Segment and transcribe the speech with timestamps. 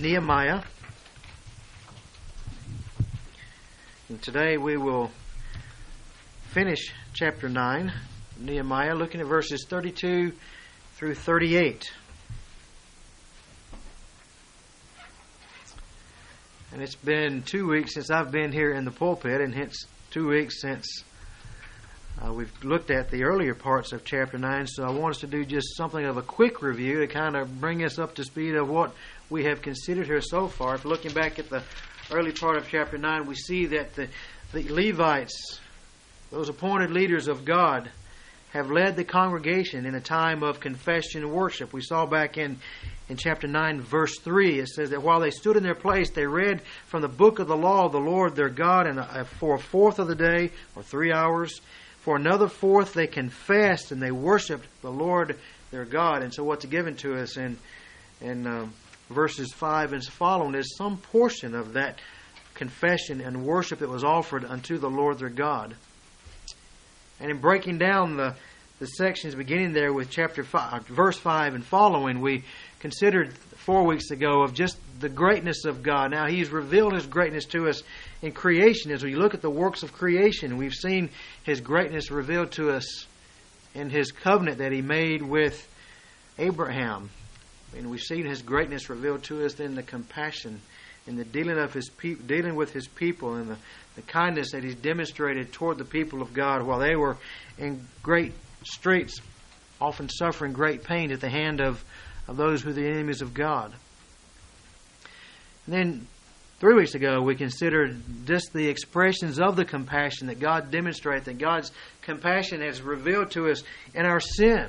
[0.00, 0.62] Nehemiah.
[4.08, 5.10] And today we will
[6.52, 7.92] finish chapter 9,
[8.38, 10.32] Nehemiah, looking at verses 32
[10.94, 11.92] through 38.
[16.72, 20.28] And it's been two weeks since I've been here in the pulpit, and hence two
[20.28, 21.04] weeks since
[22.24, 24.66] uh, we've looked at the earlier parts of chapter 9.
[24.66, 27.60] So I want us to do just something of a quick review to kind of
[27.60, 28.94] bring us up to speed of what
[29.30, 30.74] we have considered here so far.
[30.74, 31.62] If looking back at the
[32.10, 34.08] early part of chapter 9, we see that the,
[34.52, 35.60] the Levites,
[36.30, 37.88] those appointed leaders of God,
[38.52, 41.72] have led the congregation in a time of confession and worship.
[41.72, 42.58] We saw back in,
[43.08, 46.26] in chapter 9, verse 3, it says that while they stood in their place, they
[46.26, 49.58] read from the book of the law of the Lord their God, and for a
[49.60, 51.60] fourth of the day, or three hours,
[52.00, 55.38] for another fourth they confessed and they worshiped the Lord
[55.70, 56.24] their God.
[56.24, 57.56] And so, what's given to us in,
[58.20, 58.72] in um,
[59.10, 61.98] verses 5 and following is some portion of that
[62.54, 65.74] confession and worship that was offered unto the Lord their God.
[67.18, 68.34] And in breaking down the,
[68.78, 72.44] the sections beginning there with chapter 5, verse 5 and following, we
[72.78, 76.12] considered four weeks ago of just the greatness of God.
[76.12, 77.82] Now, He's revealed His greatness to us
[78.22, 78.90] in creation.
[78.90, 81.10] As we look at the works of creation, we've seen
[81.42, 83.06] His greatness revealed to us
[83.74, 85.66] in His covenant that He made with
[86.38, 87.10] Abraham
[87.76, 90.60] and we've seen His greatness revealed to us in the compassion
[91.06, 93.56] in the dealing of His pe- dealing with His people and the,
[93.96, 97.16] the kindness that He's demonstrated toward the people of God while they were
[97.58, 98.32] in great
[98.64, 99.20] straits,
[99.80, 101.82] often suffering great pain at the hand of,
[102.28, 103.72] of those who are the enemies of God.
[105.66, 106.06] And then
[106.58, 111.38] three weeks ago we considered just the expressions of the compassion that God demonstrates, that
[111.38, 113.62] God's compassion has revealed to us
[113.94, 114.68] in our sin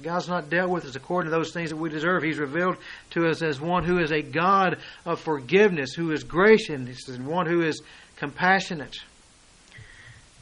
[0.00, 2.22] God's not dealt with us according to those things that we deserve.
[2.22, 2.76] He's revealed
[3.10, 7.46] to us as one who is a God of forgiveness, who is gracious, and one
[7.46, 7.82] who is
[8.16, 8.96] compassionate.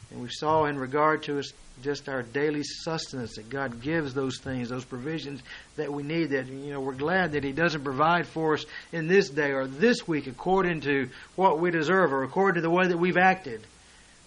[0.09, 1.51] And we saw in regard to us
[1.81, 5.41] just our daily sustenance that God gives those things, those provisions
[5.77, 6.29] that we need.
[6.31, 9.67] That you know we're glad that He doesn't provide for us in this day or
[9.67, 13.61] this week according to what we deserve or according to the way that we've acted.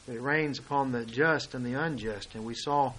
[0.07, 2.93] But it rains upon the just and the unjust, and we saw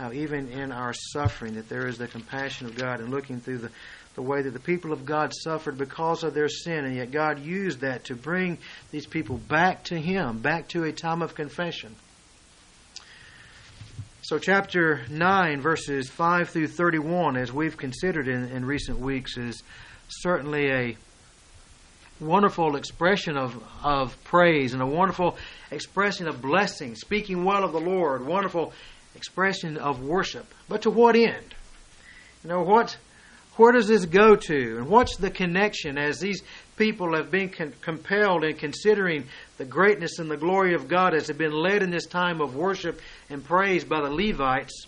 [0.00, 3.58] how even in our suffering that there is the compassion of God and looking through
[3.58, 3.70] the,
[4.14, 7.38] the way that the people of God suffered because of their sin, and yet God
[7.38, 8.56] used that to bring
[8.90, 11.94] these people back to Him, back to a time of confession.
[14.22, 19.62] So, chapter 9, verses 5 through 31, as we've considered in, in recent weeks, is
[20.08, 20.96] certainly a
[22.20, 25.36] wonderful expression of, of praise and a wonderful
[25.70, 28.72] expression of blessing, speaking well of the Lord, wonderful
[29.14, 30.46] expression of worship.
[30.68, 31.54] But to what end?
[32.42, 32.96] You know, what,
[33.56, 34.78] where does this go to?
[34.78, 36.42] And what's the connection as these
[36.76, 39.24] people have been con- compelled in considering
[39.58, 42.56] the greatness and the glory of God as they've been led in this time of
[42.56, 44.86] worship and praise by the Levites?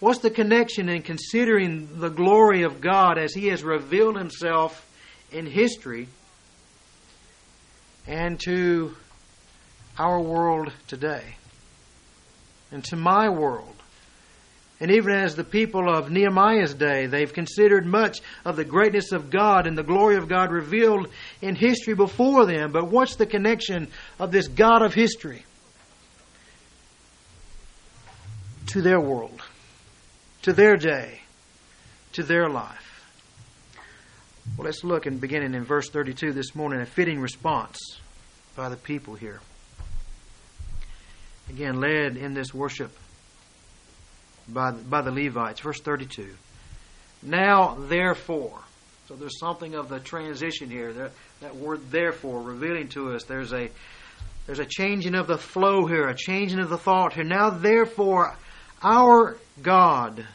[0.00, 4.88] What's the connection in considering the glory of God as He has revealed Himself
[5.30, 6.08] in history
[8.08, 8.96] and to
[9.96, 11.36] our world today?
[12.72, 13.76] And to my world.
[14.80, 19.30] And even as the people of Nehemiah's day, they've considered much of the greatness of
[19.30, 21.06] God and the glory of God revealed
[21.40, 22.72] in history before them.
[22.72, 23.86] But what's the connection
[24.18, 25.44] of this God of history
[28.66, 29.40] to their world,
[30.42, 31.20] to their day,
[32.14, 33.06] to their life?
[34.56, 37.78] Well, let's look and beginning in verse 32 this morning, a fitting response
[38.56, 39.40] by the people here
[41.52, 42.90] again led in this worship
[44.48, 45.60] by, by the Levites.
[45.60, 46.28] Verse 32.
[47.22, 48.58] Now, therefore.
[49.08, 50.92] So there's something of the transition here.
[50.92, 53.70] That, that word therefore revealing to us there's a
[54.46, 57.22] there's a changing of the flow here, a changing of the thought here.
[57.22, 58.36] Now, therefore,
[58.82, 60.26] our God,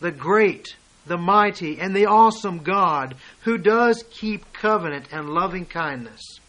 [0.00, 0.74] the great,
[1.06, 6.40] the mighty, and the awesome God, who does keep covenant and loving kindness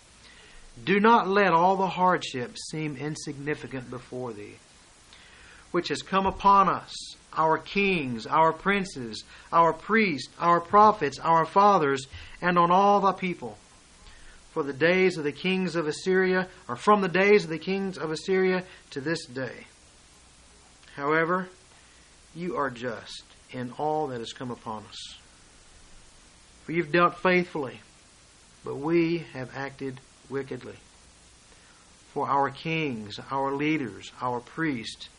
[0.83, 4.56] do not let all the hardships seem insignificant before thee,
[5.72, 12.07] which has come upon us, our kings, our princes, our priests, our prophets, our fathers,
[12.42, 13.57] and on all the people.
[14.54, 17.98] For the days of the kings of Assyria, are from the days of the kings
[17.98, 19.68] of Assyria to this day.
[20.95, 21.48] However,
[22.36, 25.18] you are just in all that has come upon us.
[26.63, 27.80] For you've dealt faithfully,
[28.66, 30.01] but we have acted
[30.31, 30.75] wickedly.
[32.13, 35.10] For our kings, our leaders, our priests,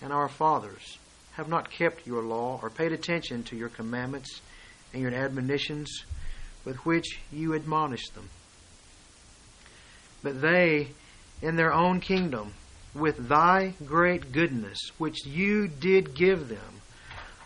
[0.00, 0.98] and our fathers
[1.32, 4.40] have not kept your law or paid attention to your commandments
[4.92, 6.04] and your admonitions,
[6.64, 8.28] with which you admonish them.
[10.22, 10.88] But they,
[11.40, 12.54] in their own kingdom,
[12.94, 16.80] with thy great goodness, which you did give them,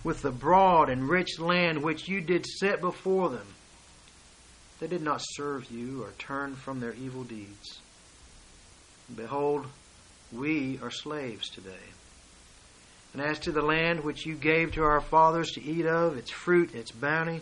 [0.02, 3.46] with the broad and rich land which you did set before them,
[4.80, 7.80] they did not serve you or turn from their evil deeds.
[9.14, 9.66] Behold,
[10.32, 11.70] we are slaves today.
[13.12, 16.30] And as to the land which you gave to our fathers to eat of, its
[16.30, 17.40] fruit, its bounty,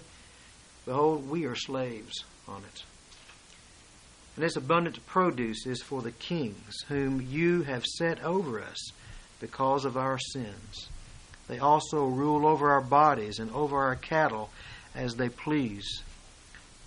[0.84, 2.82] behold, we are slaves on it.
[4.36, 8.92] And its abundant produce is for the kings, whom you have set over us
[9.40, 10.88] because of our sins.
[11.48, 14.50] They also rule over our bodies and over our cattle
[14.94, 16.02] as they please.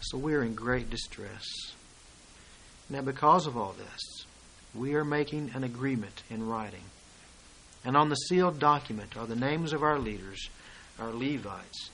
[0.01, 1.45] So we are in great distress.
[2.89, 4.25] Now, because of all this,
[4.75, 6.83] we are making an agreement in writing.
[7.83, 10.49] And on the sealed document are the names of our leaders,
[10.99, 11.89] our Levites,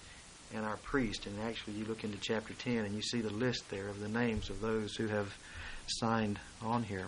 [0.53, 1.25] and our priests.
[1.25, 4.09] And actually, you look into chapter 10 and you see the list there of the
[4.09, 5.33] names of those who have
[5.87, 7.07] signed on here.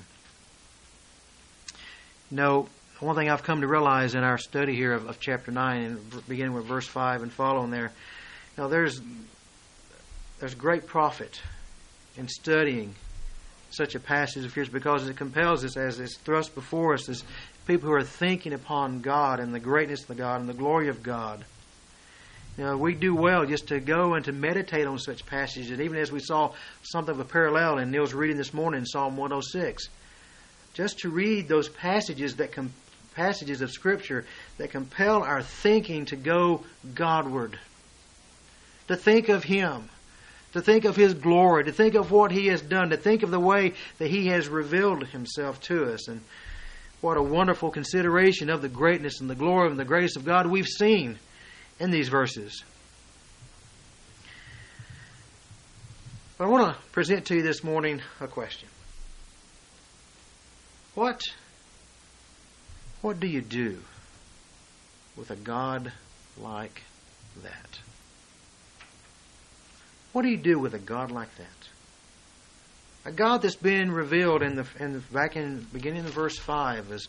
[2.31, 2.67] No,
[2.99, 6.27] one thing I've come to realize in our study here of, of chapter 9, and
[6.27, 7.91] beginning with verse 5 and following there,
[8.57, 9.01] now there's,
[10.43, 11.39] there's great profit
[12.17, 12.93] in studying
[13.71, 17.23] such a passage of Scripture because it compels us as it's thrust before us as
[17.65, 21.01] people who are thinking upon God and the greatness of God and the glory of
[21.01, 21.45] God.
[22.57, 25.79] You know, we do well just to go and to meditate on such passages, and
[25.79, 26.51] even as we saw
[26.81, 29.87] something of a parallel in Neil's reading this morning in Psalm 106,
[30.73, 32.73] just to read those passages that com-
[33.15, 34.25] passages of Scripture
[34.57, 37.57] that compel our thinking to go Godward,
[38.89, 39.87] to think of Him,
[40.53, 43.31] to think of His glory, to think of what He has done, to think of
[43.31, 46.07] the way that He has revealed Himself to us.
[46.07, 46.21] And
[47.01, 50.47] what a wonderful consideration of the greatness and the glory and the grace of God
[50.47, 51.19] we've seen
[51.79, 52.63] in these verses.
[56.37, 58.69] But I want to present to you this morning a question.
[60.95, 61.21] What
[63.01, 63.79] what do you do
[65.17, 65.91] with a God
[66.39, 66.83] like
[67.43, 67.79] that?
[70.13, 71.45] What do you do with a God like that?
[73.05, 76.89] A God that's been revealed in the, in the back in beginning of verse five
[76.91, 77.05] as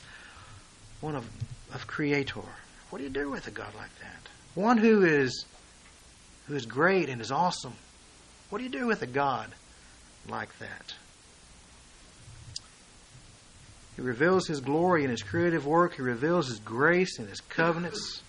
[1.01, 1.25] one of
[1.73, 2.41] of creator.
[2.91, 4.29] What do you do with a God like that?
[4.55, 5.45] One who is
[6.47, 7.75] who is great and is awesome.
[8.51, 9.51] What do you do with a God
[10.29, 10.95] like that?
[13.97, 15.95] He reveals his glory in his creative work.
[15.95, 18.23] He reveals his grace and his covenants.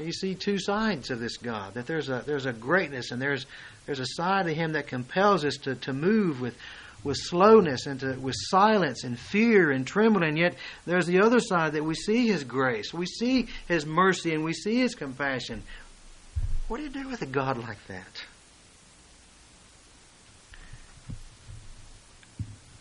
[0.00, 1.74] And you see two sides of this God.
[1.74, 3.44] That there's a there's a greatness and there's
[3.84, 6.56] there's a side of him that compels us to, to move with
[7.04, 10.38] with slowness and to, with silence and fear and trembling.
[10.38, 10.54] Yet
[10.86, 14.54] there's the other side that we see his grace, we see his mercy, and we
[14.54, 15.64] see his compassion.
[16.68, 18.24] What do you do with a God like that?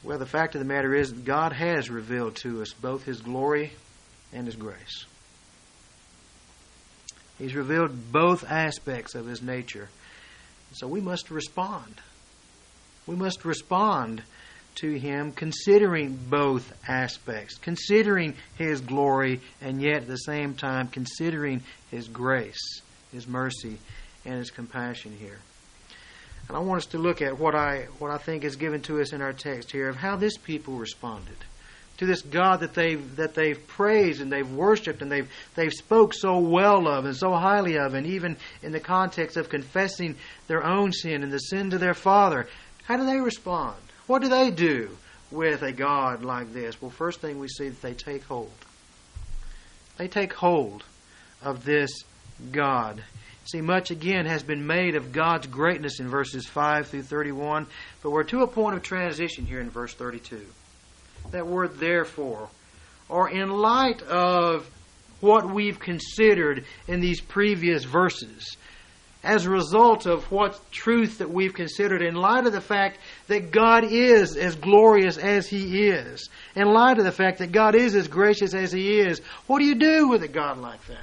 [0.05, 3.73] Well, the fact of the matter is, God has revealed to us both His glory
[4.31, 5.05] and His grace.
[7.39, 9.89] He's revealed both aspects of His nature.
[10.73, 11.95] So we must respond.
[13.07, 14.21] We must respond
[14.75, 21.63] to Him considering both aspects, considering His glory, and yet at the same time considering
[21.89, 22.81] His grace,
[23.11, 23.77] His mercy,
[24.25, 25.39] and His compassion here.
[26.49, 28.99] And I want us to look at what I what I think is given to
[28.99, 31.37] us in our text here of how this people responded
[31.99, 36.13] to this God that they've that they've praised and they've worshipped and they've they've spoke
[36.13, 40.15] so well of and so highly of, and even in the context of confessing
[40.47, 42.47] their own sin and the sin to their father.
[42.85, 43.75] How do they respond?
[44.07, 44.97] What do they do
[45.29, 46.81] with a God like this?
[46.81, 48.51] Well, first thing we see that they take hold.
[49.97, 50.83] They take hold
[51.41, 51.91] of this
[52.51, 53.03] God.
[53.43, 57.67] See, much again has been made of God's greatness in verses 5 through 31,
[58.01, 60.45] but we're to a point of transition here in verse 32.
[61.31, 62.49] That word therefore,
[63.07, 64.69] or in light of
[65.19, 68.57] what we've considered in these previous verses,
[69.23, 72.97] as a result of what truth that we've considered, in light of the fact
[73.27, 77.75] that God is as glorious as He is, in light of the fact that God
[77.75, 80.97] is as gracious as He is, what do you do with a God like that?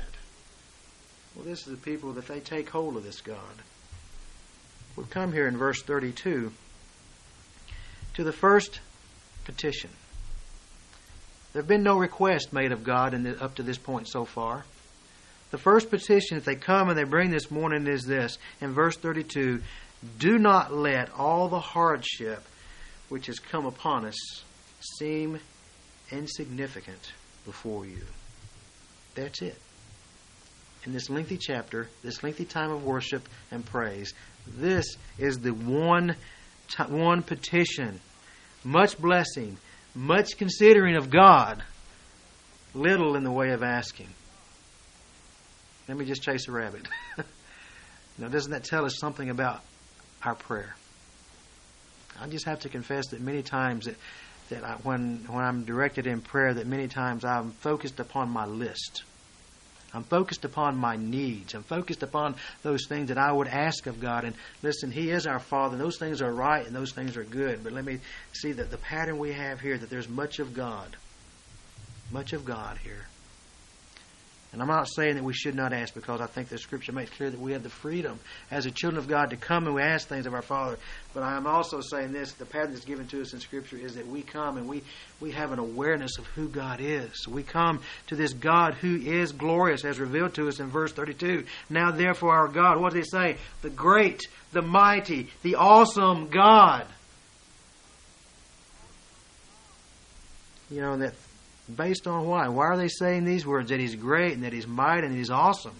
[1.35, 3.37] Well, this is the people that they take hold of this God.
[4.97, 6.51] we will come here in verse 32
[8.15, 8.81] to the first
[9.45, 9.91] petition.
[11.57, 14.67] There have been no request made of God the, up to this point so far.
[15.53, 18.95] The first petition that they come and they bring this morning is this in verse
[18.99, 19.63] 32
[20.19, 22.45] Do not let all the hardship
[23.09, 24.45] which has come upon us
[24.99, 25.41] seem
[26.13, 27.15] insignificant
[27.47, 28.03] before you.
[29.15, 29.59] That's it
[30.85, 34.13] in this lengthy chapter, this lengthy time of worship and praise.
[34.47, 34.85] This
[35.19, 36.17] is the one,
[36.91, 37.99] one petition,
[38.63, 39.57] much blessing,
[39.97, 41.63] much considering of God,
[42.75, 44.09] little in the way of asking.
[45.89, 46.87] Let me just chase a rabbit.
[48.19, 49.63] now, doesn't that tell us something about
[50.23, 50.77] our prayer?
[52.21, 53.97] I just have to confess that many times that,
[54.51, 58.47] that I, when when I'm directed in prayer, that many times I'm focused upon my
[58.47, 59.03] list.
[59.97, 61.55] I'm focused upon my needs.
[61.55, 64.25] I'm focused upon those things that I would ask of God.
[64.25, 65.77] And listen, He is our Father.
[65.77, 67.65] Those things are right and those things are good.
[67.65, 68.01] But let me
[68.33, 70.97] see that the pattern we have here, that there's much of God.
[72.13, 73.07] Much of God here.
[74.57, 77.11] And I'm not saying that we should not ask because I think the Scripture makes
[77.11, 78.19] clear that we have the freedom
[78.51, 80.79] as the children of God to come and we ask things of our Father.
[81.13, 83.97] But I am also saying this the pattern that's given to us in Scripture is
[83.97, 84.83] that we come and we,
[85.21, 87.29] we have an awareness of who God is.
[87.29, 91.45] We come to this God who is glorious as revealed to us in verse 32.
[91.69, 93.37] Now, therefore, our God, what does he say?
[93.61, 94.23] The great,
[94.53, 96.87] the mighty, the awesome God.
[100.71, 101.13] You know, that
[101.75, 102.49] Based on why?
[102.49, 103.71] Why are they saying these words?
[103.71, 105.75] That He's great and that He's mighty and He's awesome.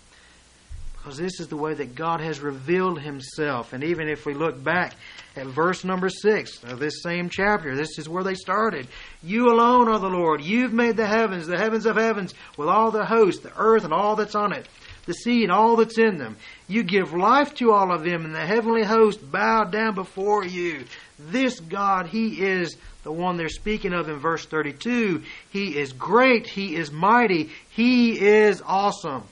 [0.97, 3.73] Because this is the way that God has revealed Himself.
[3.73, 4.95] And even if we look back
[5.37, 8.89] at verse number 6 of this same chapter, this is where they started.
[9.23, 10.43] You alone are the Lord.
[10.43, 13.93] You've made the heavens, the heavens of heavens, with all the host, the earth and
[13.93, 14.67] all that's on it,
[15.07, 16.37] the sea and all that's in them.
[16.69, 20.85] You give life to all of them, and the heavenly host bow down before you.
[21.19, 25.23] This God, He is the one they're speaking of in verse 32.
[25.51, 26.47] He is great.
[26.47, 27.51] He is mighty.
[27.71, 29.23] He is awesome.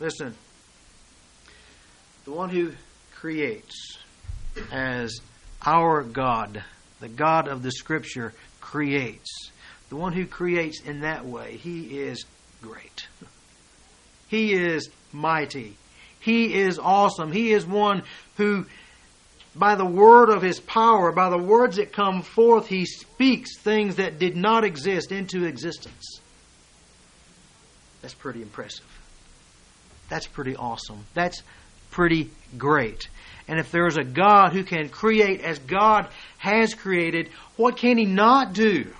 [0.00, 0.34] Listen.
[2.24, 2.72] The one who
[3.14, 3.98] creates
[4.70, 5.20] as
[5.64, 6.62] our God,
[7.00, 9.50] the God of the Scripture, creates.
[9.88, 12.24] The one who creates in that way, he is
[12.60, 13.06] great.
[14.28, 15.76] He is mighty.
[16.20, 17.32] He is awesome.
[17.32, 18.02] He is one
[18.36, 18.66] who
[19.54, 23.96] by the word of his power, by the words that come forth, he speaks things
[23.96, 26.20] that did not exist into existence.
[28.00, 28.86] That's pretty impressive.
[30.08, 31.04] That's pretty awesome.
[31.14, 31.42] That's
[31.90, 33.08] pretty great.
[33.46, 37.98] And if there is a God who can create as God has created, what can
[37.98, 38.92] he not do?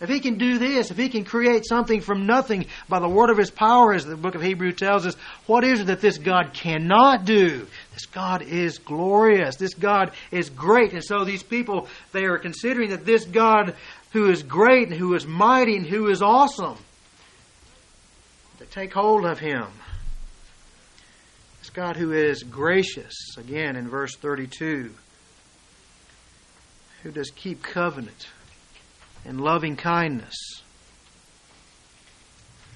[0.00, 3.30] If he can do this, if he can create something from nothing by the word
[3.30, 6.18] of his power, as the book of Hebrew tells us, what is it that this
[6.18, 7.66] God cannot do?
[7.94, 9.56] This God is glorious.
[9.56, 10.92] This God is great.
[10.92, 13.74] And so these people, they are considering that this God
[14.12, 16.78] who is great and who is mighty and who is awesome,
[18.58, 19.66] to take hold of him.
[21.58, 24.94] This God who is gracious, again in verse 32,
[27.02, 28.28] who does keep covenant
[29.24, 30.62] and loving kindness.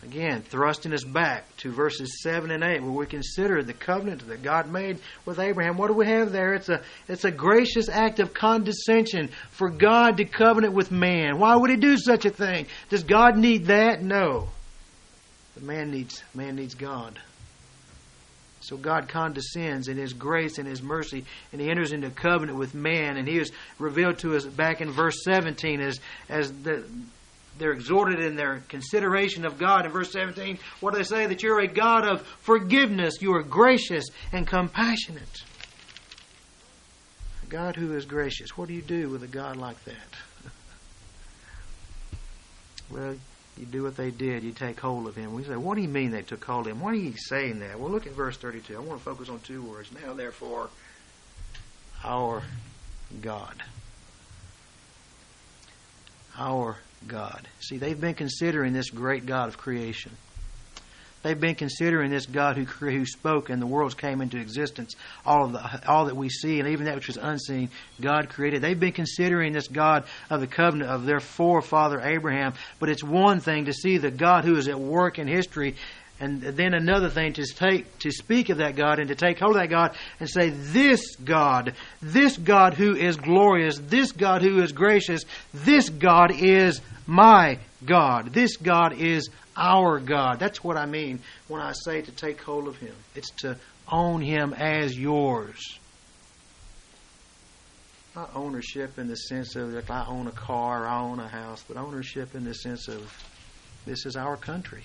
[0.05, 4.43] Again, thrusting us back to verses 7 and 8, where we consider the covenant that
[4.43, 5.77] God made with Abraham.
[5.77, 6.55] What do we have there?
[6.55, 11.39] It's a, it's a gracious act of condescension for God to covenant with man.
[11.39, 12.67] Why would he do such a thing?
[12.89, 14.03] Does God need that?
[14.03, 14.49] No.
[15.55, 17.21] But man needs, man needs God.
[18.63, 22.75] So God condescends in His grace and His mercy, and He enters into covenant with
[22.75, 23.17] man.
[23.17, 26.85] And He is revealed to us back in verse 17 as, as the,
[27.59, 29.85] they're exhorted in their consideration of God.
[29.85, 31.27] In verse 17, what do they say?
[31.27, 35.43] That you're a God of forgiveness, you are gracious and compassionate.
[37.43, 38.57] A God who is gracious.
[38.57, 39.97] What do you do with a God like that?
[42.91, 43.17] well,
[43.59, 45.35] you do what they did, you take hold of him.
[45.35, 46.81] We say, what do you mean they took hold of him?
[46.81, 47.79] Why are you saying that?
[47.79, 48.75] Well, look at verse 32.
[48.77, 49.91] I want to focus on two words.
[50.05, 50.71] Now, therefore,
[52.03, 52.43] our
[53.21, 53.63] God.
[56.39, 57.47] Our God.
[57.61, 60.13] See, they've been considering this great God of creation.
[61.23, 64.97] They've been considering this God who who spoke and the worlds came into existence.
[65.25, 68.61] All of the all that we see and even that which was unseen, God created.
[68.63, 72.55] They've been considering this God of the covenant of their forefather Abraham.
[72.81, 75.77] But it's one thing to see the God who is at work in history,
[76.19, 79.57] and then another thing to take to speak of that God and to take hold
[79.57, 84.63] of that God and say, This God, this God who is glorious, this God who
[84.63, 88.33] is gracious, this God is my God.
[88.33, 90.39] This God is our God.
[90.39, 92.95] That's what I mean when I say to take hold of Him.
[93.15, 93.57] It's to
[93.91, 95.79] own Him as yours.
[98.15, 101.65] Not ownership in the sense of if I own a car, I own a house,
[101.67, 103.11] but ownership in the sense of
[103.87, 104.85] this is our country.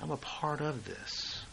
[0.00, 1.44] I'm a part of this.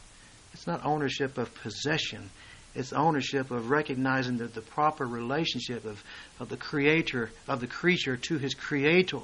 [0.53, 2.29] It's not ownership of possession.
[2.73, 6.03] It's ownership of recognizing the, the proper relationship of,
[6.39, 9.19] of the creator, of the creature to his creator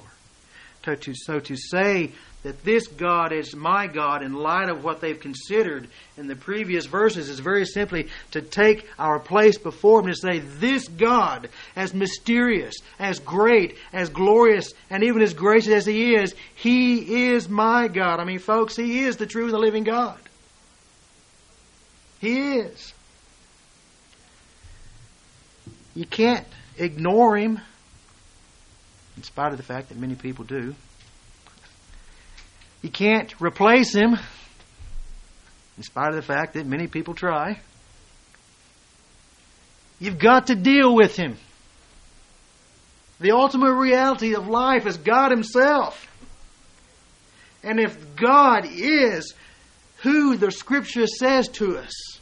[0.82, 5.00] to, to, so to say that this God is my God in light of what
[5.00, 10.06] they've considered in the previous verses is very simply to take our place before Him
[10.06, 15.86] and say, This God, as mysterious, as great, as glorious, and even as gracious as
[15.86, 18.20] He is, He is my God.
[18.20, 20.18] I mean, folks, He is the true and the living God.
[22.20, 22.94] He is.
[25.94, 26.46] You can't
[26.78, 27.60] ignore Him,
[29.18, 30.76] in spite of the fact that many people do.
[32.82, 34.16] You can't replace him,
[35.76, 37.58] in spite of the fact that many people try.
[39.98, 41.36] You've got to deal with him.
[43.18, 46.06] The ultimate reality of life is God Himself.
[47.64, 49.34] And if God is
[50.04, 52.20] who the Scripture says to us,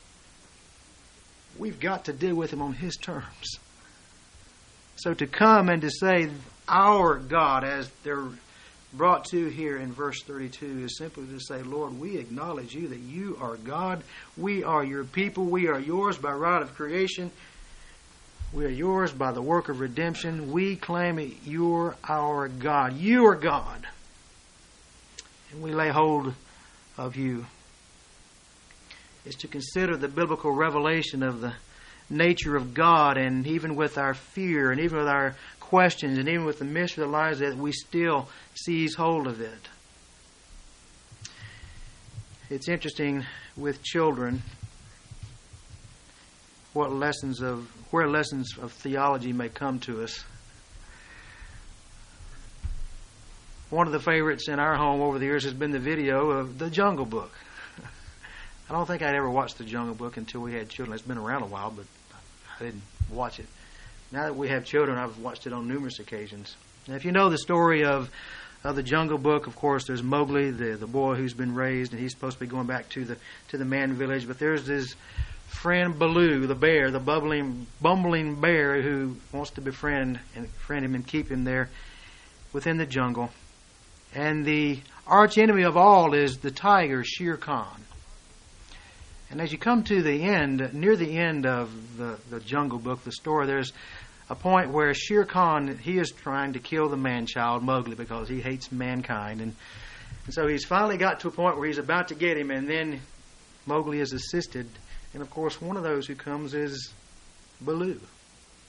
[1.59, 3.59] we've got to deal with Him on His terms.
[4.97, 6.31] So to come and to say,
[6.69, 8.29] our God, as they're
[8.93, 12.99] brought to here in verse 32 is simply to say, Lord, we acknowledge you that
[12.99, 14.03] you are God.
[14.37, 15.45] We are your people.
[15.45, 17.31] We are yours by right of creation.
[18.53, 20.53] We are yours by the work of redemption.
[20.53, 21.33] We claim it.
[21.45, 22.97] You're our God.
[22.97, 23.87] You are God.
[25.53, 26.33] And we lay hold
[26.97, 27.47] of you.
[29.25, 31.53] Is to consider the biblical revelation of the
[32.09, 35.35] nature of God, and even with our fear, and even with our
[35.67, 39.69] questions, and even with the mystery that lies that we still seize hold of it.
[42.49, 43.25] It's interesting
[43.57, 44.43] with children
[46.73, 50.25] what lessons of where lessons of theology may come to us.
[53.71, 56.59] One of the favorites in our home over the years has been the video of
[56.59, 57.33] the Jungle Book.
[58.71, 60.95] I don't think I'd ever watched the Jungle Book until we had children.
[60.95, 61.87] It's been around a while, but
[62.61, 63.47] I didn't watch it.
[64.13, 66.57] Now that we have children, I've watched it on numerous occasions.
[66.87, 68.11] Now, if you know the story of
[68.65, 72.01] of the Jungle Book, of course, there's Mowgli, the the boy who's been raised, and
[72.01, 73.17] he's supposed to be going back to the
[73.49, 74.27] to the man village.
[74.27, 74.95] But there's his
[75.49, 80.95] friend Baloo, the bear, the bubbling, bumbling bear, who wants to befriend and friend him
[80.95, 81.71] and keep him there
[82.53, 83.31] within the jungle.
[84.15, 87.83] And the arch enemy of all is the tiger, Shere Khan.
[89.31, 93.03] And as you come to the end, near the end of the, the Jungle Book,
[93.03, 93.73] the story, there's
[94.29, 98.29] a point where Shere Khan he is trying to kill the man child Mowgli because
[98.29, 99.55] he hates mankind, and,
[100.25, 102.69] and so he's finally got to a point where he's about to get him, and
[102.69, 103.01] then
[103.67, 104.69] Mowgli is assisted,
[105.13, 106.93] and of course one of those who comes is
[107.61, 108.01] Baloo,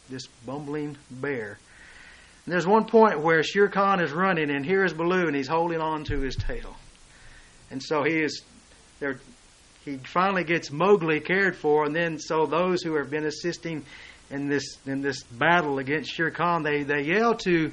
[0.09, 1.57] this bumbling bear.
[2.45, 5.47] And there's one point where Shere Khan is running, and here is Baloo, and he's
[5.47, 6.75] holding on to his tail,
[7.71, 8.43] and so he is
[8.99, 9.19] there.
[9.85, 13.85] He finally gets Mowgli cared for, and then so those who have been assisting
[14.29, 17.71] in this in this battle against Shere Khan, they they yell to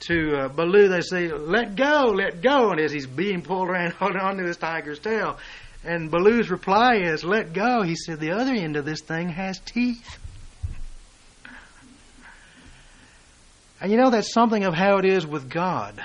[0.00, 0.88] to uh, Baloo.
[0.88, 4.56] They say, "Let go, let go!" And as he's being pulled around, holding onto his
[4.56, 5.38] tiger's tail,
[5.84, 9.58] and Baloo's reply is, "Let go." He said, "The other end of this thing has
[9.60, 10.18] teeth."
[13.80, 16.02] And you know that's something of how it is with God.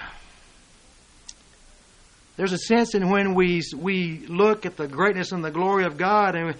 [2.35, 5.97] There's a sense in when we we look at the greatness and the glory of
[5.97, 6.55] God and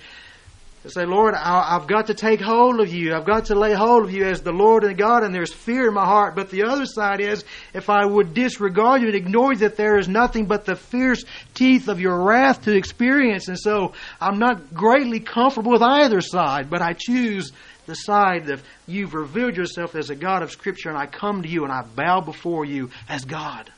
[0.90, 3.16] say, Lord, I, have got to take hold of you.
[3.16, 5.88] I've got to lay hold of you as the Lord and God, and there's fear
[5.88, 6.36] in my heart.
[6.36, 9.98] But the other side is, if I would disregard you and ignore you, that there
[9.98, 13.48] is nothing but the fierce teeth of your wrath to experience.
[13.48, 17.54] And so I'm not greatly comfortable with either side, but I choose
[17.86, 21.50] the side that you've revealed yourself as a God of Scripture, and I come to
[21.50, 23.72] you and I bow before you as God.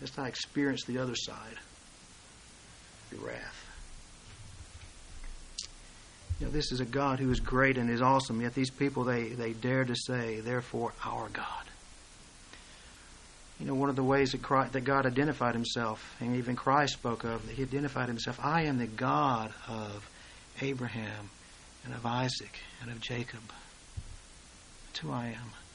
[0.00, 1.58] Lest I experience the other side,
[3.10, 3.57] the wrath.
[6.38, 9.04] You know, this is a God who is great and is awesome, yet these people,
[9.04, 11.44] they, they dare to say, therefore, our God.
[13.58, 16.92] You know, one of the ways that, Christ, that God identified himself, and even Christ
[16.92, 20.08] spoke of, that he identified himself, I am the God of
[20.60, 21.30] Abraham
[21.84, 23.40] and of Isaac and of Jacob.
[24.86, 25.67] That's who I am.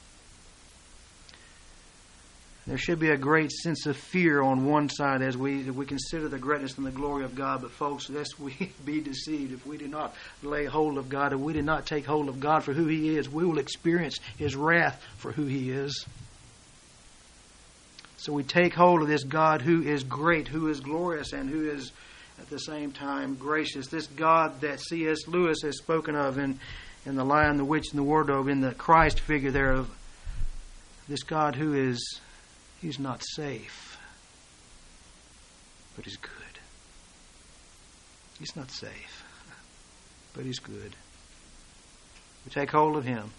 [2.66, 6.28] There should be a great sense of fear on one side as we we consider
[6.28, 7.60] the greatness and the glory of God.
[7.60, 11.40] But folks, lest we be deceived, if we do not lay hold of God, if
[11.40, 14.56] we do not take hold of God for who He is, we will experience His
[14.56, 16.06] wrath for who He is.
[18.16, 21.68] So we take hold of this God who is great, who is glorious, and who
[21.68, 21.92] is
[22.38, 23.88] at the same time gracious.
[23.88, 25.28] This God that C.S.
[25.28, 26.58] Lewis has spoken of in,
[27.04, 29.90] in The Lion, the Witch, and the Wardrobe, in the Christ figure there of
[31.06, 32.20] this God who is
[32.84, 33.98] He's not safe,
[35.96, 36.30] but He's good.
[38.38, 39.24] He's not safe,
[40.34, 40.94] but He's good.
[42.44, 43.30] We take hold of Him.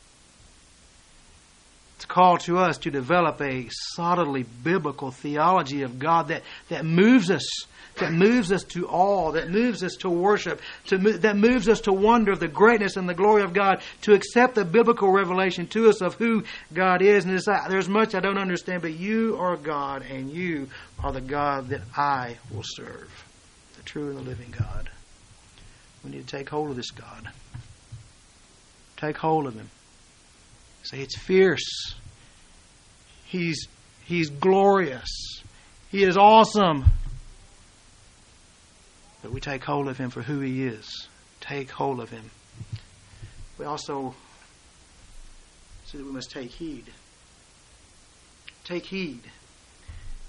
[1.95, 6.83] It's a call to us to develop a solidly biblical theology of God that, that
[6.83, 7.47] moves us,
[7.95, 11.93] that moves us to awe, that moves us to worship, to, that moves us to
[11.93, 15.87] wonder of the greatness and the glory of God, to accept the biblical revelation to
[15.87, 17.23] us of who God is.
[17.23, 20.67] And uh, there's much I don't understand, but you are God, and you
[21.01, 23.23] are the God that I will serve,
[23.77, 24.89] the true and the living God.
[26.03, 27.29] We need to take hold of this God.
[28.97, 29.69] Take hold of Him.
[30.85, 31.95] Say, it's fierce.
[33.25, 33.67] He's,
[34.05, 35.09] he's glorious.
[35.89, 36.85] He is awesome.
[39.23, 41.07] But we take hold of him for who he is.
[41.41, 42.29] Take hold of him.
[43.57, 44.13] We also
[45.85, 46.85] see that we must take heed.
[48.63, 49.21] Take heed.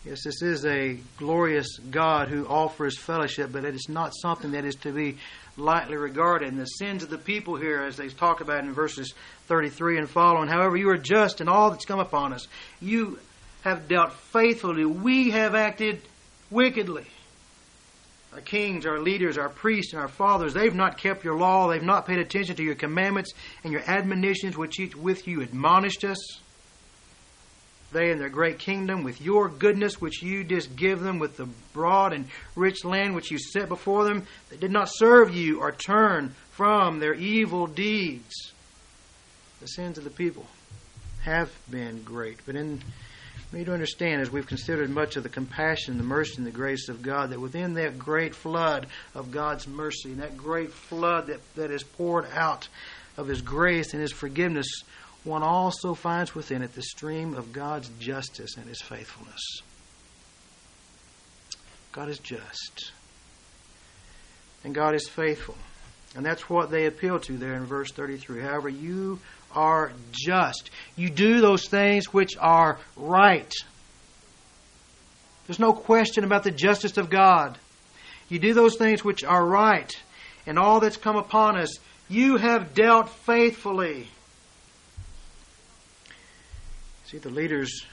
[0.07, 4.64] Yes, this is a glorious God who offers fellowship, but it is not something that
[4.64, 5.16] is to be
[5.57, 6.47] lightly regarded.
[6.49, 9.14] And the sins of the people here, as they talk about in verses
[9.49, 12.47] 33 and following, however, you are just in all that's come upon us.
[12.81, 13.19] You
[13.62, 14.85] have dealt faithfully.
[14.85, 16.01] We have acted
[16.53, 17.07] wickedly.
[18.33, 21.66] Our kings, our leaders, our priests, and our fathers, they've not kept your law.
[21.66, 23.33] They've not paid attention to your commandments
[23.64, 26.38] and your admonitions which each with you admonished us
[27.96, 31.48] they and their great kingdom, with your goodness which you did give them, with the
[31.72, 35.72] broad and rich land which you set before them, they did not serve you or
[35.72, 38.52] turn from their evil deeds.
[39.61, 40.46] The sins of the people
[41.22, 42.38] have been great.
[42.44, 42.82] But in
[43.52, 46.88] need to understand, as we've considered much of the compassion, the mercy, and the grace
[46.88, 51.40] of God, that within that great flood of God's mercy, and that great flood that,
[51.54, 52.68] that is poured out
[53.16, 54.68] of His grace and His forgiveness,
[55.27, 59.43] one also finds within it the stream of God's justice and His faithfulness.
[61.93, 62.93] God is just.
[64.65, 65.57] And God is faithful.
[66.15, 68.41] And that's what they appeal to there in verse 33.
[68.43, 69.19] However, you
[69.53, 70.71] are just.
[70.97, 73.53] You do those things which are right.
[75.47, 77.59] There's no question about the justice of God.
[78.29, 79.93] You do those things which are right.
[80.47, 84.09] And all that's come upon us, you have dealt faithfully.
[87.07, 87.87] See, the leaders,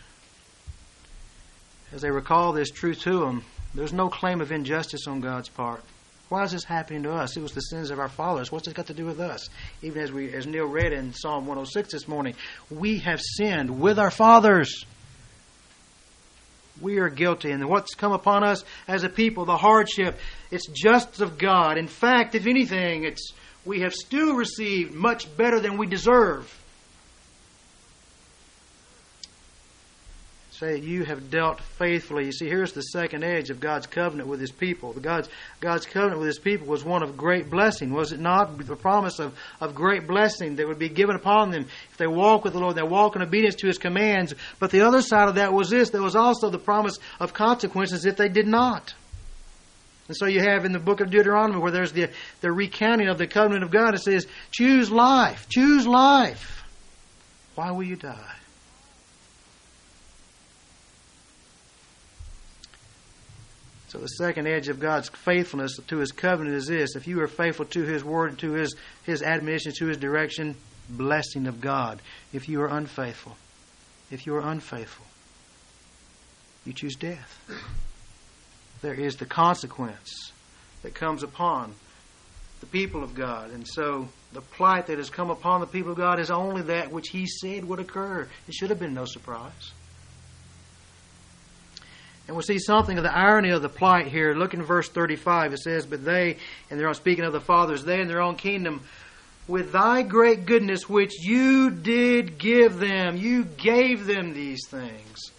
[1.91, 3.43] as they recall this truth to them,
[3.75, 5.83] there's no claim of injustice on God's part.
[6.29, 7.37] Why is this happening to us?
[7.37, 8.51] It was the sins of our fathers.
[8.51, 9.49] What's this got to do with us?
[9.83, 12.33] Even as we, as Neil read in Psalm 106 this morning,
[12.71, 14.83] we have sinned with our fathers.
[16.81, 20.17] We are guilty, and what's come upon us as a people, the hardship,
[20.49, 21.77] it's just of God.
[21.77, 23.31] In fact, if anything, it's
[23.63, 26.51] we have still received much better than we deserve.
[30.53, 32.25] Say you have dealt faithfully.
[32.25, 34.93] You see, here's the second edge of God's covenant with His people.
[34.93, 38.57] God's God's covenant with His people was one of great blessing, was it not?
[38.57, 42.43] The promise of, of great blessing that would be given upon them if they walk
[42.43, 44.33] with the Lord, they walk in obedience to His commands.
[44.59, 48.05] But the other side of that was this: there was also the promise of consequences
[48.05, 48.93] if they did not.
[50.07, 52.09] And so you have in the book of Deuteronomy where there's the,
[52.41, 56.63] the recounting of the covenant of God, it says, Choose life, choose life.
[57.55, 58.35] Why will you die?
[63.93, 67.27] So the second edge of God's faithfulness to His covenant is this: if you are
[67.27, 70.55] faithful to His word, to His His admonition, to His direction,
[70.89, 72.01] blessing of God.
[72.33, 73.37] If you are unfaithful,
[74.09, 75.05] if you are unfaithful,
[76.65, 77.39] you choose death.
[78.81, 80.31] There is the consequence
[80.81, 81.75] that comes upon
[82.61, 85.99] the people of God, and so the plight that has come upon the people of
[85.99, 88.27] God is only that which He said would occur.
[88.47, 89.71] It should have been no surprise.
[92.27, 94.33] And we'll see something of the irony of the plight here.
[94.33, 95.53] Look in verse 35.
[95.53, 96.37] It says, But they,
[96.69, 98.81] and they're speaking of the fathers, they in their own kingdom,
[99.47, 105.31] with thy great goodness which you did give them, you gave them these things.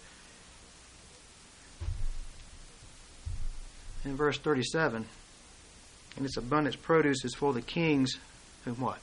[4.03, 5.05] In verse 37,
[6.17, 8.13] and its abundance produce is for the kings
[8.63, 8.99] whom what?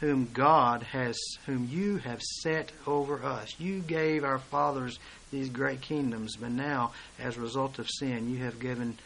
[0.00, 3.58] Whom God has, whom you have set over us.
[3.58, 4.98] You gave our fathers
[5.32, 8.98] these great kingdoms, but now, as a result of sin, you have given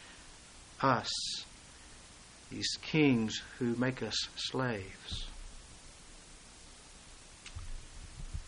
[0.81, 1.11] us
[2.51, 5.27] these kings who make us slaves.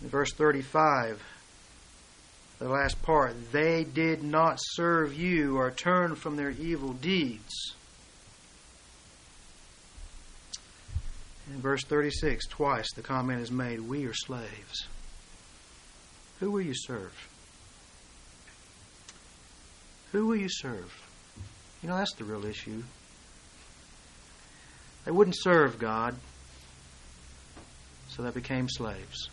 [0.02, 1.24] In verse 35,
[2.60, 7.74] the last part, they did not serve you or turn from their evil deeds.
[11.54, 14.88] In verse 36, twice the comment is made, We are slaves.
[16.40, 17.14] Who will you serve?
[20.12, 20.94] Who will you serve?
[21.82, 22.84] You know, that's the real issue.
[25.06, 26.16] They wouldn't serve God,
[28.10, 29.30] so they became slaves.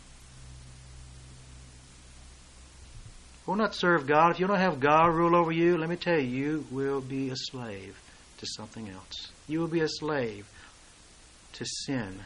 [3.46, 4.30] will not serve God.
[4.32, 7.30] If you don't have God rule over you, let me tell you, you will be
[7.30, 8.00] a slave
[8.38, 9.30] to something else.
[9.48, 10.48] You will be a slave
[11.54, 12.20] to sin.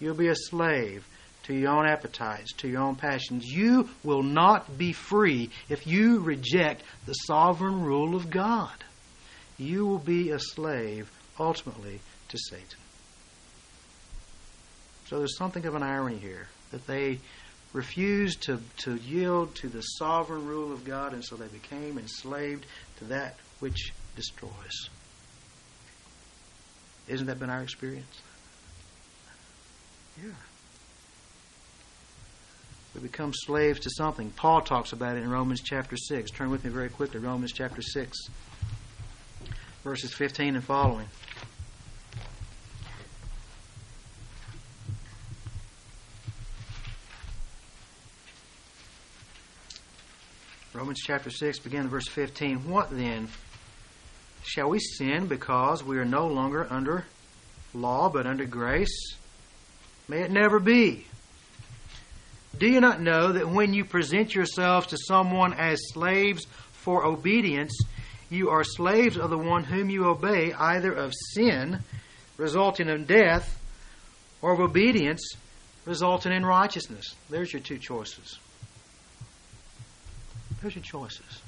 [0.00, 1.06] You'll be a slave
[1.44, 3.44] to your own appetites, to your own passions.
[3.44, 8.84] You will not be free if you reject the sovereign rule of God.
[9.58, 12.78] You will be a slave, ultimately, to Satan.
[15.06, 17.18] So there's something of an irony here that they
[17.72, 22.64] refused to, to yield to the sovereign rule of God, and so they became enslaved
[22.98, 24.88] to that which destroys.
[27.08, 28.20] Isn't that been our experience?
[30.18, 30.32] Yeah.
[32.94, 34.30] We become slaves to something.
[34.30, 36.30] Paul talks about it in Romans chapter 6.
[36.32, 37.20] Turn with me very quickly.
[37.20, 38.18] Romans chapter 6,
[39.84, 41.06] verses 15 and following.
[50.74, 52.68] Romans chapter 6, beginning verse 15.
[52.68, 53.28] What then?
[54.42, 57.04] Shall we sin because we are no longer under
[57.74, 59.16] law but under grace?
[60.10, 61.06] May it never be.
[62.58, 67.78] Do you not know that when you present yourselves to someone as slaves for obedience,
[68.28, 71.78] you are slaves of the one whom you obey, either of sin,
[72.38, 73.62] resulting in death,
[74.42, 75.36] or of obedience,
[75.84, 77.14] resulting in righteousness?
[77.30, 78.40] There's your two choices.
[80.60, 81.40] There's your choices.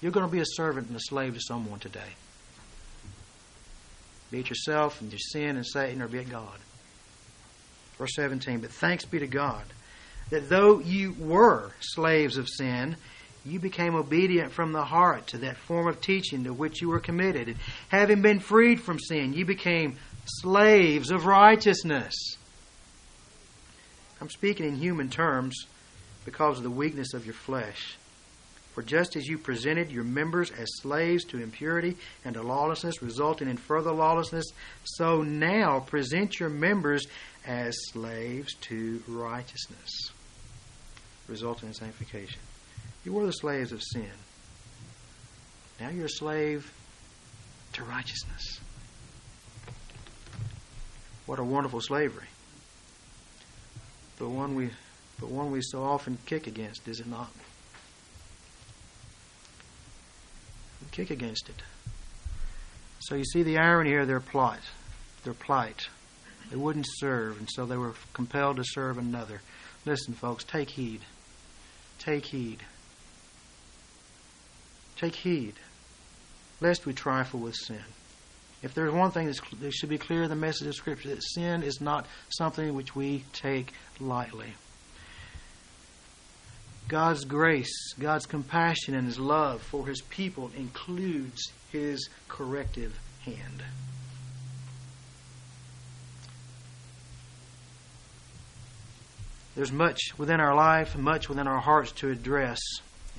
[0.00, 2.14] You're going to be a servant and a slave to someone today.
[4.30, 6.56] Be it yourself and your sin and Satan, or be it God.
[7.98, 9.64] Verse 17, but thanks be to God
[10.30, 12.96] that though you were slaves of sin,
[13.44, 17.00] you became obedient from the heart to that form of teaching to which you were
[17.00, 17.48] committed.
[17.48, 17.56] And
[17.88, 22.36] having been freed from sin, you became slaves of righteousness.
[24.20, 25.66] I'm speaking in human terms
[26.24, 27.96] because of the weakness of your flesh.
[28.74, 33.48] For just as you presented your members as slaves to impurity and to lawlessness, resulting
[33.48, 34.44] in further lawlessness,
[34.84, 37.06] so now present your members
[37.46, 40.10] as slaves to righteousness,
[41.28, 42.40] resulting in sanctification.
[43.04, 44.10] You were the slaves of sin.
[45.80, 46.72] Now you're a slave
[47.74, 48.60] to righteousness.
[51.26, 52.26] What a wonderful slavery.
[54.18, 54.70] But one we
[55.20, 57.30] but one we so often kick against, is it not?
[60.82, 61.62] We kick against it.
[63.00, 64.60] So you see the irony here, their plight.
[65.24, 65.88] Their plight.
[66.50, 69.40] They wouldn't serve, and so they were compelled to serve another.
[69.84, 71.00] Listen, folks, take heed.
[71.98, 72.62] Take heed.
[74.96, 75.54] Take heed,
[76.60, 77.84] lest we trifle with sin.
[78.62, 81.62] If there's one thing that should be clear in the message of Scripture, that sin
[81.62, 84.54] is not something which we take lightly.
[86.88, 93.62] God's grace, God's compassion, and His love for His people includes His corrective hand.
[99.56, 102.58] There's much within our life, much within our hearts to address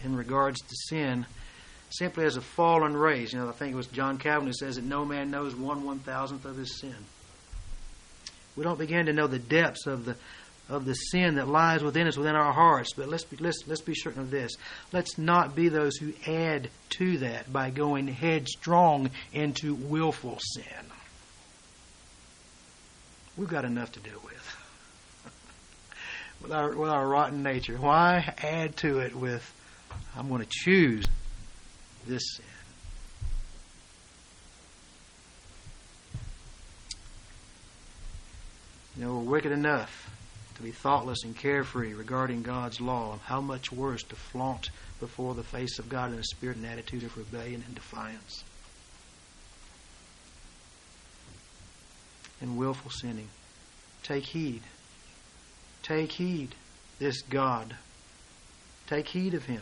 [0.03, 1.25] in regards to sin,
[1.89, 3.33] simply as a fallen race.
[3.33, 5.83] You know, I think it was John Calvin who says that no man knows one
[5.83, 6.95] one thousandth of his sin.
[8.55, 10.15] We don't begin to know the depths of the
[10.69, 12.93] of the sin that lies within us, within our hearts.
[12.93, 14.51] But let's be let's let's be certain of this.
[14.91, 20.85] Let's not be those who add to that by going headstrong into willful sin.
[23.35, 24.46] We've got enough to deal with
[26.41, 27.77] with our with our rotten nature.
[27.77, 29.53] Why add to it with
[30.15, 31.05] I'm going to choose
[32.05, 32.45] this sin?
[38.97, 40.09] You know, we're wicked enough
[40.55, 43.19] to be thoughtless and carefree regarding God's law.
[43.25, 47.03] How much worse to flaunt before the face of God in a spirit and attitude
[47.03, 48.43] of rebellion and defiance.
[52.41, 53.29] And willful sinning.
[54.03, 54.61] Take heed
[55.87, 56.53] Take heed,
[56.99, 57.73] this God.
[58.87, 59.61] Take heed of him.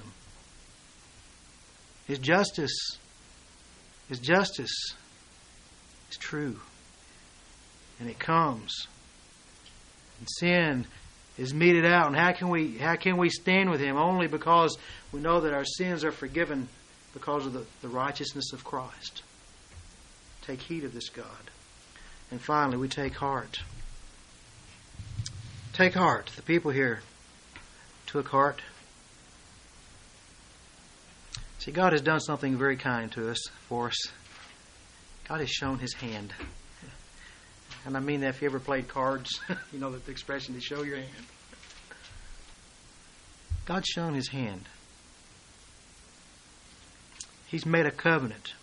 [2.07, 2.97] His justice,
[4.09, 4.95] his justice
[6.09, 6.59] is true.
[7.99, 8.87] And it comes.
[10.19, 10.87] And sin
[11.37, 12.07] is meted out.
[12.07, 13.95] And how can we how can we stand with him?
[13.95, 14.77] Only because
[15.11, 16.67] we know that our sins are forgiven
[17.13, 19.21] because of the, the righteousness of Christ.
[20.41, 21.25] Take heed of this God.
[22.31, 23.59] And finally we take heart.
[25.75, 26.31] Take heart.
[26.37, 27.01] The people here
[28.05, 28.61] took heart.
[31.59, 33.97] See, God has done something very kind to us, for us.
[35.27, 36.33] God has shown His hand.
[37.85, 39.41] And I mean that if you ever played cards,
[39.73, 41.11] you know the expression to show your hand.
[43.65, 44.69] God's shown His hand.
[47.47, 48.53] He's made a covenant.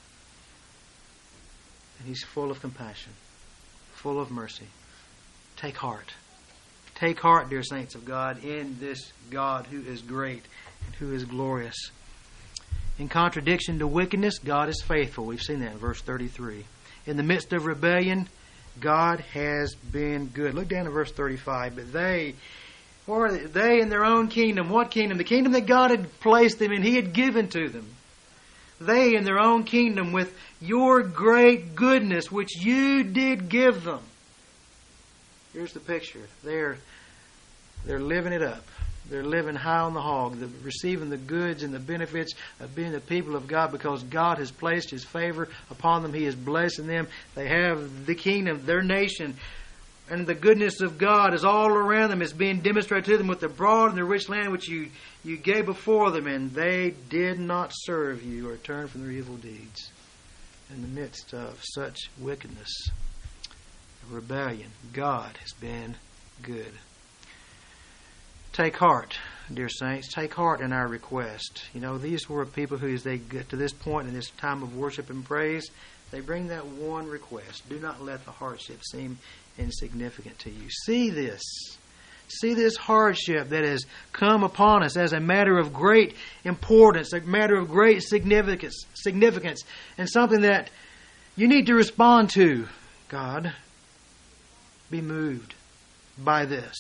[1.98, 3.12] And He's full of compassion,
[3.92, 4.68] full of mercy.
[5.59, 6.14] Take heart.
[6.94, 10.42] Take heart, dear saints of God, in this God who is great
[10.87, 11.90] and who is glorious.
[12.98, 15.24] In contradiction to wickedness, God is faithful.
[15.24, 16.64] We've seen that in verse 33.
[17.07, 18.28] In the midst of rebellion,
[18.81, 20.55] God has been good.
[20.55, 21.76] Look down to verse 35.
[21.76, 22.35] But they,
[23.07, 25.18] or they in their own kingdom, what kingdom?
[25.18, 27.88] The kingdom that God had placed them in, He had given to them.
[28.81, 34.00] They in their own kingdom with your great goodness, which you did give them.
[35.53, 36.27] Here's the picture.
[36.43, 36.79] They're,
[37.85, 38.65] they're living it up.
[39.11, 42.93] They're living high on the hog, the, receiving the goods and the benefits of being
[42.93, 46.15] the people of God because God has placed His favor upon them.
[46.15, 47.09] He is blessing them.
[47.35, 49.37] They have the kingdom, their nation,
[50.09, 52.23] and the goodness of God is all around them.
[52.23, 54.88] It's being demonstrated to them with the broad and the rich land which you,
[55.25, 59.37] you gave before them, and they did not serve you or turn from their evil
[59.37, 59.91] deeds.
[60.75, 62.91] In the midst of such wickedness,
[64.11, 65.97] rebellion, God has been
[66.43, 66.73] good.
[68.53, 69.19] Take heart,
[69.53, 70.12] dear saints.
[70.12, 71.62] Take heart in our request.
[71.73, 74.62] You know, these were people who, as they get to this point in this time
[74.62, 75.71] of worship and praise,
[76.11, 77.67] they bring that one request.
[77.71, 79.19] Do not let the hardship seem
[79.59, 80.69] insignificant to you.
[80.85, 81.43] See this.
[82.29, 87.21] See this hardship that has come upon us as a matter of great importance, a
[87.21, 89.62] matter of great significance, significance,
[89.97, 90.71] and something that
[91.37, 92.69] you need to respond to.
[93.09, 93.53] God,
[94.92, 95.55] be moved
[96.18, 96.76] by this.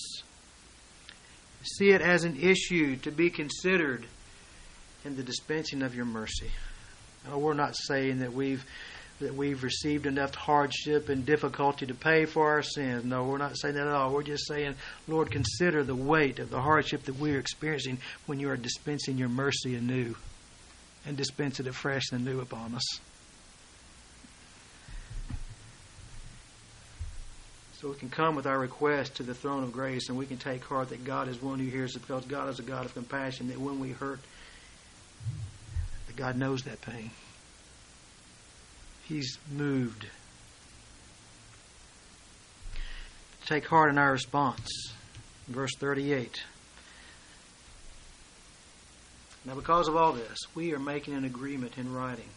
[1.64, 4.06] See it as an issue to be considered
[5.04, 6.50] in the dispensing of your mercy.
[7.28, 8.64] No, we're not saying that we've
[9.20, 13.04] that we've received enough hardship and difficulty to pay for our sins.
[13.04, 14.12] No, we're not saying that at all.
[14.12, 14.74] We're just saying,
[15.06, 19.18] Lord, consider the weight of the hardship that we are experiencing when you are dispensing
[19.18, 20.16] your mercy anew
[21.06, 23.00] and dispensing it fresh and new upon us.
[27.82, 30.36] So we can come with our request to the throne of grace and we can
[30.36, 32.94] take heart that God is one who hears it because God is a God of
[32.94, 34.20] compassion, that when we hurt,
[36.06, 37.10] that God knows that pain.
[39.02, 40.06] He's moved.
[43.46, 44.92] Take heart in our response.
[45.48, 46.40] Verse 38.
[49.44, 52.28] Now, because of all this, we are making an agreement in writing.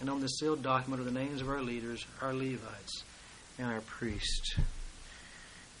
[0.00, 3.04] And on the sealed document are the names of our leaders, our Levites
[3.58, 4.56] and our priest.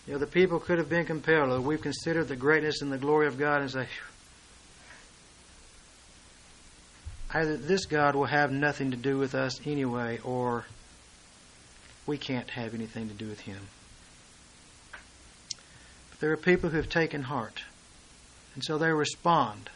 [0.06, 1.64] You know, the people could have been compelled.
[1.64, 3.86] We've considered the greatness and the glory of God and say,
[7.32, 10.66] either this God will have nothing to do with us anyway, or
[12.06, 13.58] we can't have anything to do with him.
[16.10, 17.62] But there are people who have taken heart,
[18.54, 19.70] and so they respond.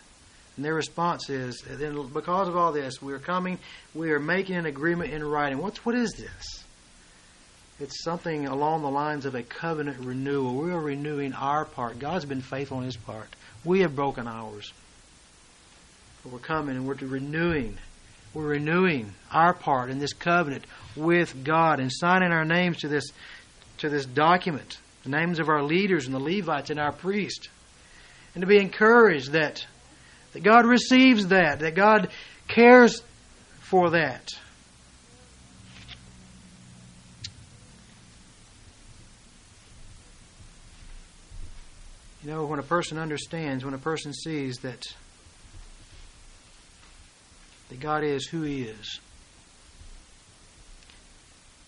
[0.57, 3.59] And their response is, because of all this, we are coming,
[3.95, 5.59] we are making an agreement in writing.
[5.59, 6.65] What's what is this?
[7.81, 10.57] It's something along the lines of a covenant renewal.
[10.57, 12.01] We are renewing our part.
[12.01, 13.29] God's been faithful on His part.
[13.65, 14.73] We have broken ours.
[16.23, 17.79] But we're coming and we're renewing.
[18.35, 20.65] We're renewing our part in this covenant
[20.97, 23.13] with God and signing our names to this
[23.79, 27.49] to this document, the names of our leaders and the Levites and our priest.
[28.35, 29.65] And to be encouraged that
[30.33, 32.09] that God receives that, that God
[32.49, 33.03] cares
[33.61, 34.29] for that.
[42.29, 44.85] You know, when a person understands, when a person sees that
[47.71, 49.01] that God is who He is,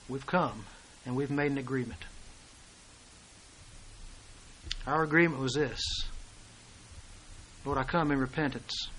[0.07, 0.66] we've come
[1.07, 2.01] and we've made an agreement.
[4.87, 5.81] Our agreement was this
[7.64, 8.90] Lord, I come in repentance,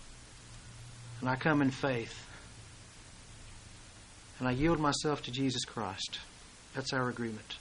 [1.19, 2.25] and I come in faith,
[4.39, 6.21] and I yield myself to Jesus Christ.
[6.73, 7.57] That's our agreement.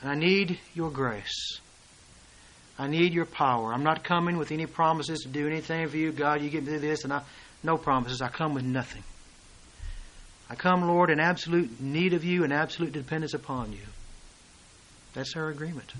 [0.00, 1.60] And I need your grace.
[2.78, 3.72] I need your power.
[3.72, 6.12] I'm not coming with any promises to do anything for you.
[6.12, 7.22] God, you get me through this, and I
[7.62, 8.22] no promises.
[8.22, 9.02] I come with nothing.
[10.48, 13.86] I come, Lord, in absolute need of you and absolute dependence upon you.
[15.14, 15.92] That's our agreement.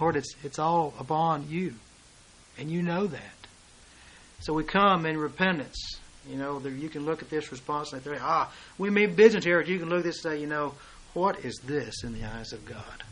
[0.00, 1.74] Lord, it's it's all upon you.
[2.58, 3.20] And you know that.
[4.40, 5.98] So we come in repentance.
[6.28, 9.60] You know, you can look at this response and say, ah, we mean business here.
[9.60, 10.74] You can look at this and say, you know,
[11.14, 13.04] what is this in the eyes of God?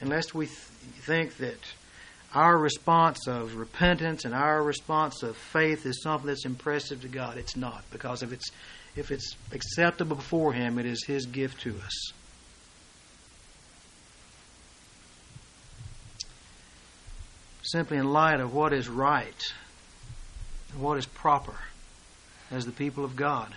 [0.00, 1.58] Unless we th- think that
[2.34, 7.38] our response of repentance and our response of faith is something that's impressive to God.
[7.38, 8.50] It's not, because if it's
[8.96, 12.12] if it's acceptable before Him, it is His gift to us.
[17.66, 19.52] simply in light of what is right
[20.72, 21.56] and what is proper
[22.50, 23.54] as the people of God.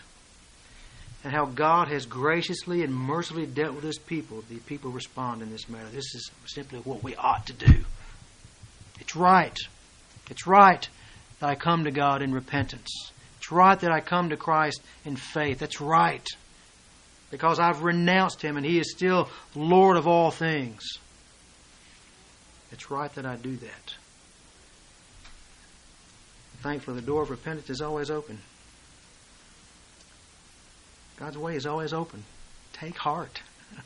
[1.23, 4.43] And how God has graciously and mercifully dealt with His people.
[4.49, 5.89] The people respond in this matter.
[5.89, 7.83] This is simply what we ought to do.
[9.01, 9.57] It's right.
[10.29, 10.87] It's right
[11.39, 13.11] that I come to God in repentance.
[13.37, 15.59] It's right that I come to Christ in faith.
[15.59, 16.25] That's right.
[17.31, 20.83] Because I've renounced Him and He is still Lord of all things.
[22.71, 23.95] It's right that I do that.
[26.61, 28.39] Thankfully, the door of repentance is always open.
[31.19, 32.23] God's way is always open.
[32.73, 33.41] Take heart.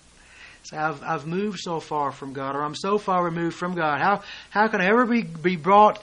[0.63, 3.99] Say, I've, I've moved so far from God, or I'm so far removed from God.
[3.99, 4.21] How,
[4.51, 6.01] how can I ever be, be brought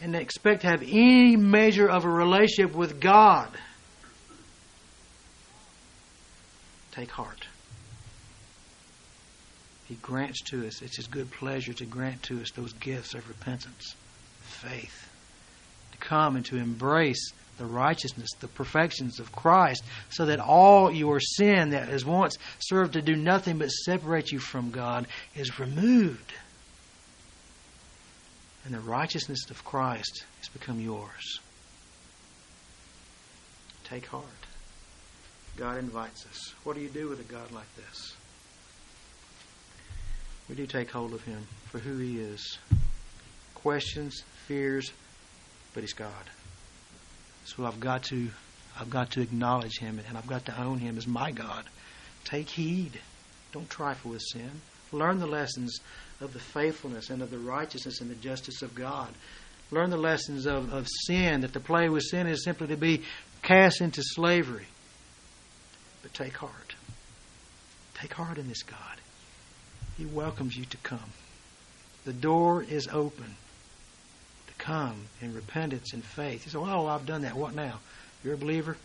[0.00, 3.50] and expect to have any measure of a relationship with God?
[6.92, 7.46] Take heart.
[9.88, 13.28] He grants to us, it's His good pleasure to grant to us those gifts of
[13.28, 13.96] repentance,
[14.42, 15.10] faith,
[15.90, 21.20] to come and to embrace the righteousness, the perfections of Christ, so that all your
[21.20, 25.06] sin that has once served to do nothing but separate you from God
[25.36, 26.32] is removed.
[28.64, 31.40] And the righteousness of Christ has become yours.
[33.84, 34.24] Take heart.
[35.58, 36.54] God invites us.
[36.64, 38.14] What do you do with a God like this?
[40.48, 42.58] We do take hold of Him for who He is.
[43.54, 44.90] Questions, fears,
[45.74, 46.10] but He's God.
[47.56, 48.28] So I've got to
[48.78, 51.64] I've got to acknowledge him and I've got to own him as my God.
[52.24, 53.00] Take heed.
[53.52, 54.50] Don't trifle with sin.
[54.92, 55.80] Learn the lessons
[56.20, 59.08] of the faithfulness and of the righteousness and the justice of God.
[59.70, 63.02] Learn the lessons of, of sin, that to play with sin is simply to be
[63.42, 64.66] cast into slavery.
[66.02, 66.74] But take heart.
[67.94, 68.78] Take heart in this God.
[69.96, 71.10] He welcomes you to come.
[72.04, 73.36] The door is open
[74.60, 76.44] come in repentance and faith.
[76.44, 77.34] You say, Oh, I've done that.
[77.34, 77.80] What now?
[78.22, 78.76] You're a believer.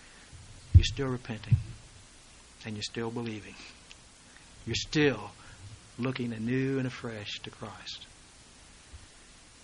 [0.74, 1.58] You're still repenting.
[2.66, 3.54] And you're still believing.
[4.66, 5.32] You're still
[6.00, 8.08] looking anew and afresh to Christ.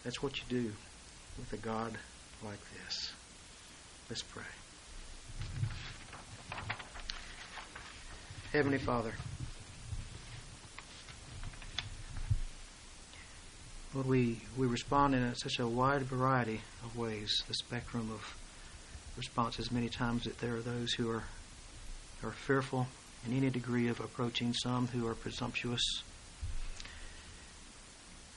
[0.03, 0.71] That's what you do
[1.39, 1.93] with a God
[2.43, 3.11] like this.
[4.09, 4.43] Let's pray.
[8.51, 9.13] Heavenly Father,
[13.93, 18.37] Lord, we, we respond in such a wide variety of ways, the spectrum of
[19.17, 21.23] responses, many times that there are those who are,
[22.23, 22.87] are fearful
[23.27, 26.03] in any degree of approaching, some who are presumptuous.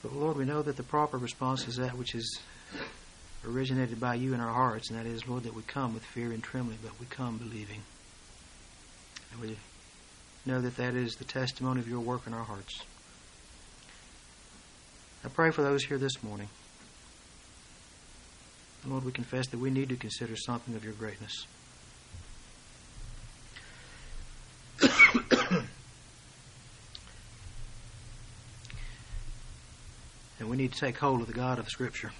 [0.02, 2.40] But Lord, we know that the proper response is that which is
[3.46, 6.32] originated by you in our hearts, and that is, Lord, that we come with fear
[6.32, 7.82] and trembling, but we come believing.
[9.32, 9.57] And we
[10.44, 12.82] know that that is the testimony of your work in our hearts.
[15.25, 16.49] I pray for those here this morning.
[18.87, 21.47] Lord, we confess that we need to consider something of your greatness.
[30.39, 32.12] and we need to take hold of the God of Scripture,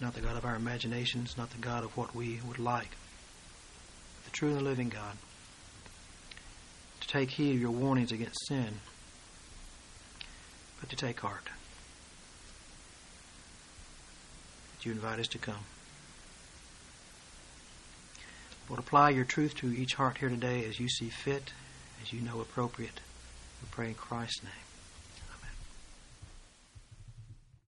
[0.00, 2.96] not the God of our imaginations, not the God of what we would like,
[4.24, 5.18] the true and the living God.
[7.02, 8.80] To take heed of your warnings against sin
[10.80, 11.44] but to take heart.
[14.78, 15.64] That you invite us to come.
[18.68, 21.52] Lord, apply your truth to each heart here today as you see fit,
[22.02, 23.00] as you know appropriate.
[23.60, 24.69] We pray in Christ's name.